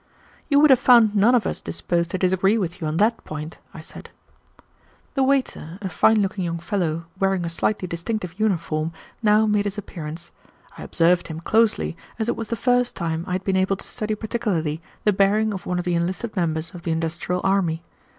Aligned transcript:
"You 0.47 0.59
would 0.59 0.71
have 0.71 0.79
found 0.79 1.15
none 1.15 1.35
of 1.35 1.45
us 1.45 1.61
disposed 1.61 2.09
to 2.09 2.17
disagree 2.17 2.57
with 2.57 2.81
you 2.81 2.87
on 2.87 2.97
that 2.97 3.23
point," 3.23 3.59
I 3.71 3.81
said. 3.81 4.09
The 5.13 5.21
waiter, 5.21 5.77
a 5.79 5.89
fine 5.89 6.23
looking 6.23 6.43
young 6.43 6.57
fellow, 6.57 7.05
wearing 7.19 7.45
a 7.45 7.49
slightly 7.51 7.87
distinctive 7.87 8.39
uniform, 8.39 8.93
now 9.21 9.45
made 9.45 9.65
his 9.65 9.77
appearance. 9.77 10.31
I 10.75 10.81
observed 10.81 11.27
him 11.27 11.39
closely, 11.41 11.95
as 12.17 12.27
it 12.27 12.35
was 12.35 12.47
the 12.49 12.55
first 12.55 12.95
time 12.95 13.25
I 13.27 13.33
had 13.33 13.43
been 13.43 13.55
able 13.55 13.75
to 13.75 13.85
study 13.85 14.15
particularly 14.15 14.81
the 15.03 15.13
bearing 15.13 15.53
of 15.53 15.67
one 15.67 15.77
of 15.77 15.85
the 15.85 15.93
enlisted 15.93 16.35
members 16.35 16.71
of 16.73 16.81
the 16.81 16.89
industrial 16.89 17.41
army. 17.43 17.83